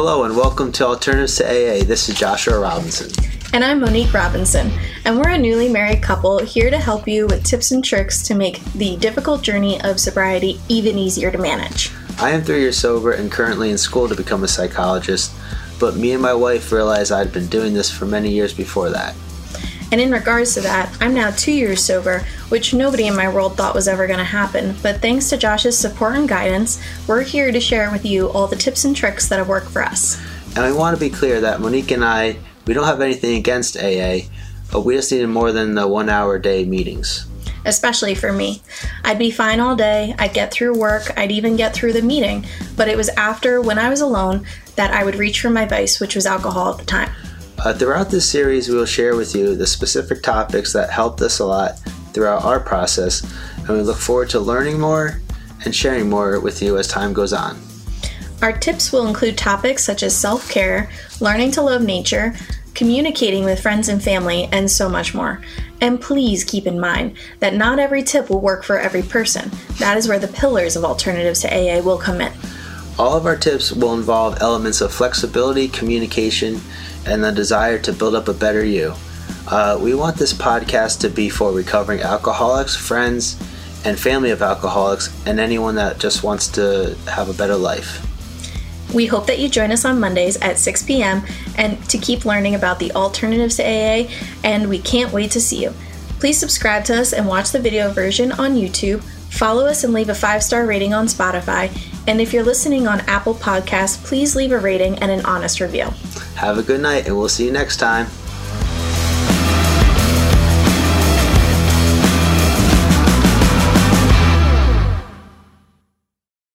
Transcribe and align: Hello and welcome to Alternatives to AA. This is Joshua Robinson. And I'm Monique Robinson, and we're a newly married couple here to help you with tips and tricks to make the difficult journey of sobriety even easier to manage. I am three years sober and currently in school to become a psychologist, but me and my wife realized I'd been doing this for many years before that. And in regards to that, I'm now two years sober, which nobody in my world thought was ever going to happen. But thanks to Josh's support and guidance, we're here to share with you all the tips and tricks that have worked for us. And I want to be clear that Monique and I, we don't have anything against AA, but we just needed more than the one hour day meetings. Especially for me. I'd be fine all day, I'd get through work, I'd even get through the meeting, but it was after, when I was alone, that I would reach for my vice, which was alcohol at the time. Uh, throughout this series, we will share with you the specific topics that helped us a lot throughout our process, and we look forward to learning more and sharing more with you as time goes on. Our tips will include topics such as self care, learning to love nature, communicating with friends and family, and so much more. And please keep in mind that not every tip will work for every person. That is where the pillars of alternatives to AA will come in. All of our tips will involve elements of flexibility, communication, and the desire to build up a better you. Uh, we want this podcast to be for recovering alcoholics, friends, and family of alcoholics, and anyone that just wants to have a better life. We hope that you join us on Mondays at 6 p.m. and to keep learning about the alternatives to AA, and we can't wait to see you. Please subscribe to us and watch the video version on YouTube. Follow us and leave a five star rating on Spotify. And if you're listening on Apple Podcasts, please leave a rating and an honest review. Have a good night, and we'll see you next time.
Hello 0.00 0.22
and 0.22 0.36
welcome 0.36 0.70
to 0.70 0.86
Alternatives 0.86 1.38
to 1.38 1.44
AA. 1.44 1.82
This 1.82 2.08
is 2.08 2.14
Joshua 2.14 2.60
Robinson. 2.60 3.10
And 3.52 3.64
I'm 3.64 3.80
Monique 3.80 4.14
Robinson, 4.14 4.70
and 5.04 5.18
we're 5.18 5.30
a 5.30 5.36
newly 5.36 5.68
married 5.68 6.04
couple 6.04 6.38
here 6.38 6.70
to 6.70 6.78
help 6.78 7.08
you 7.08 7.26
with 7.26 7.42
tips 7.42 7.72
and 7.72 7.84
tricks 7.84 8.22
to 8.28 8.36
make 8.36 8.62
the 8.74 8.96
difficult 8.98 9.42
journey 9.42 9.80
of 9.80 9.98
sobriety 9.98 10.60
even 10.68 10.98
easier 10.98 11.32
to 11.32 11.38
manage. 11.38 11.90
I 12.20 12.30
am 12.30 12.42
three 12.42 12.60
years 12.60 12.78
sober 12.78 13.10
and 13.10 13.28
currently 13.28 13.72
in 13.72 13.76
school 13.76 14.08
to 14.08 14.14
become 14.14 14.44
a 14.44 14.48
psychologist, 14.48 15.32
but 15.80 15.96
me 15.96 16.12
and 16.12 16.22
my 16.22 16.32
wife 16.32 16.70
realized 16.70 17.10
I'd 17.10 17.32
been 17.32 17.48
doing 17.48 17.74
this 17.74 17.90
for 17.90 18.06
many 18.06 18.30
years 18.30 18.54
before 18.54 18.90
that. 18.90 19.16
And 19.90 20.00
in 20.00 20.10
regards 20.10 20.54
to 20.54 20.60
that, 20.62 20.94
I'm 21.00 21.14
now 21.14 21.30
two 21.30 21.52
years 21.52 21.82
sober, 21.82 22.24
which 22.50 22.74
nobody 22.74 23.06
in 23.06 23.16
my 23.16 23.32
world 23.32 23.56
thought 23.56 23.74
was 23.74 23.88
ever 23.88 24.06
going 24.06 24.18
to 24.18 24.24
happen. 24.24 24.76
But 24.82 25.00
thanks 25.00 25.30
to 25.30 25.38
Josh's 25.38 25.78
support 25.78 26.14
and 26.14 26.28
guidance, 26.28 26.82
we're 27.06 27.22
here 27.22 27.50
to 27.50 27.60
share 27.60 27.90
with 27.90 28.04
you 28.04 28.28
all 28.30 28.46
the 28.46 28.56
tips 28.56 28.84
and 28.84 28.94
tricks 28.94 29.28
that 29.28 29.38
have 29.38 29.48
worked 29.48 29.70
for 29.70 29.82
us. 29.82 30.20
And 30.56 30.58
I 30.58 30.72
want 30.72 30.96
to 30.96 31.00
be 31.00 31.08
clear 31.08 31.40
that 31.40 31.60
Monique 31.60 31.90
and 31.90 32.04
I, 32.04 32.36
we 32.66 32.74
don't 32.74 32.84
have 32.84 33.00
anything 33.00 33.36
against 33.38 33.78
AA, 33.78 34.28
but 34.70 34.82
we 34.82 34.94
just 34.94 35.10
needed 35.10 35.28
more 35.28 35.52
than 35.52 35.74
the 35.74 35.88
one 35.88 36.10
hour 36.10 36.38
day 36.38 36.64
meetings. 36.64 37.26
Especially 37.64 38.14
for 38.14 38.32
me. 38.32 38.62
I'd 39.04 39.18
be 39.18 39.30
fine 39.30 39.60
all 39.60 39.74
day, 39.74 40.14
I'd 40.18 40.34
get 40.34 40.52
through 40.52 40.78
work, 40.78 41.12
I'd 41.18 41.32
even 41.32 41.56
get 41.56 41.74
through 41.74 41.94
the 41.94 42.02
meeting, 42.02 42.46
but 42.76 42.88
it 42.88 42.96
was 42.96 43.08
after, 43.10 43.60
when 43.60 43.78
I 43.78 43.88
was 43.88 44.00
alone, 44.00 44.46
that 44.76 44.92
I 44.92 45.04
would 45.04 45.16
reach 45.16 45.40
for 45.40 45.50
my 45.50 45.64
vice, 45.64 45.98
which 45.98 46.14
was 46.14 46.26
alcohol 46.26 46.72
at 46.72 46.78
the 46.78 46.84
time. 46.84 47.10
Uh, 47.64 47.74
throughout 47.74 48.08
this 48.08 48.28
series, 48.28 48.68
we 48.68 48.76
will 48.76 48.86
share 48.86 49.16
with 49.16 49.34
you 49.34 49.56
the 49.56 49.66
specific 49.66 50.22
topics 50.22 50.72
that 50.72 50.90
helped 50.90 51.20
us 51.22 51.40
a 51.40 51.44
lot 51.44 51.72
throughout 52.12 52.44
our 52.44 52.60
process, 52.60 53.22
and 53.58 53.68
we 53.70 53.80
look 53.80 53.96
forward 53.96 54.30
to 54.30 54.38
learning 54.38 54.78
more 54.78 55.20
and 55.64 55.74
sharing 55.74 56.08
more 56.08 56.38
with 56.38 56.62
you 56.62 56.78
as 56.78 56.86
time 56.86 57.12
goes 57.12 57.32
on. 57.32 57.60
Our 58.42 58.56
tips 58.56 58.92
will 58.92 59.08
include 59.08 59.36
topics 59.36 59.82
such 59.82 60.04
as 60.04 60.16
self 60.16 60.48
care, 60.48 60.88
learning 61.20 61.50
to 61.52 61.62
love 61.62 61.82
nature, 61.82 62.36
communicating 62.74 63.44
with 63.44 63.60
friends 63.60 63.88
and 63.88 64.00
family, 64.00 64.48
and 64.52 64.70
so 64.70 64.88
much 64.88 65.12
more. 65.12 65.42
And 65.80 66.00
please 66.00 66.44
keep 66.44 66.64
in 66.64 66.78
mind 66.78 67.16
that 67.40 67.54
not 67.54 67.80
every 67.80 68.04
tip 68.04 68.30
will 68.30 68.40
work 68.40 68.62
for 68.62 68.78
every 68.78 69.02
person. 69.02 69.50
That 69.80 69.96
is 69.96 70.06
where 70.06 70.20
the 70.20 70.28
pillars 70.28 70.76
of 70.76 70.84
alternatives 70.84 71.40
to 71.40 71.48
AA 71.48 71.82
will 71.82 71.98
come 71.98 72.20
in. 72.20 72.32
All 72.98 73.16
of 73.16 73.26
our 73.26 73.36
tips 73.36 73.70
will 73.70 73.94
involve 73.94 74.40
elements 74.40 74.80
of 74.80 74.92
flexibility, 74.92 75.68
communication, 75.68 76.60
and 77.06 77.22
the 77.22 77.30
desire 77.30 77.78
to 77.78 77.92
build 77.92 78.16
up 78.16 78.26
a 78.26 78.34
better 78.34 78.64
you. 78.64 78.92
Uh, 79.46 79.78
we 79.80 79.94
want 79.94 80.16
this 80.16 80.32
podcast 80.32 81.00
to 81.00 81.08
be 81.08 81.28
for 81.28 81.52
recovering 81.52 82.00
alcoholics, 82.00 82.74
friends, 82.74 83.40
and 83.84 83.96
family 83.96 84.32
of 84.32 84.42
alcoholics, 84.42 85.14
and 85.26 85.38
anyone 85.38 85.76
that 85.76 85.98
just 85.98 86.24
wants 86.24 86.48
to 86.48 86.96
have 87.06 87.28
a 87.28 87.34
better 87.34 87.54
life. 87.54 88.04
We 88.92 89.06
hope 89.06 89.26
that 89.28 89.38
you 89.38 89.48
join 89.48 89.70
us 89.70 89.84
on 89.84 90.00
Mondays 90.00 90.36
at 90.38 90.58
6 90.58 90.82
p.m. 90.82 91.22
and 91.56 91.82
to 91.90 91.98
keep 91.98 92.24
learning 92.24 92.56
about 92.56 92.80
the 92.80 92.90
alternatives 92.92 93.56
to 93.58 93.62
AA, 93.62 94.10
and 94.42 94.68
we 94.68 94.80
can't 94.80 95.12
wait 95.12 95.30
to 95.32 95.40
see 95.40 95.62
you. 95.62 95.72
Please 96.18 96.36
subscribe 96.36 96.84
to 96.86 97.00
us 97.00 97.12
and 97.12 97.28
watch 97.28 97.52
the 97.52 97.60
video 97.60 97.92
version 97.92 98.32
on 98.32 98.56
YouTube. 98.56 99.02
Follow 99.30 99.66
us 99.66 99.84
and 99.84 99.92
leave 99.92 100.08
a 100.08 100.14
five 100.16 100.42
star 100.42 100.66
rating 100.66 100.92
on 100.92 101.06
Spotify. 101.06 101.70
And 102.08 102.22
if 102.22 102.32
you're 102.32 102.42
listening 102.42 102.88
on 102.88 103.00
Apple 103.00 103.34
Podcasts, 103.34 104.02
please 104.02 104.34
leave 104.34 104.50
a 104.50 104.58
rating 104.58 104.98
and 105.00 105.10
an 105.10 105.26
honest 105.26 105.60
review. 105.60 105.90
Have 106.36 106.56
a 106.56 106.62
good 106.62 106.80
night, 106.80 107.06
and 107.06 107.18
we'll 107.18 107.28
see 107.28 107.44
you 107.44 107.52
next 107.52 107.76
time. 107.76 108.06